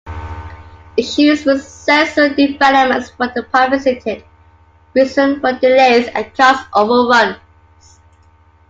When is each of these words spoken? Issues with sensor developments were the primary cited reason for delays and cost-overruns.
Issues 0.97 1.45
with 1.45 1.63
sensor 1.63 2.33
developments 2.33 3.11
were 3.19 3.31
the 3.35 3.43
primary 3.43 3.79
cited 3.79 4.25
reason 4.95 5.39
for 5.39 5.53
delays 5.53 6.07
and 6.07 6.33
cost-overruns. 6.35 7.37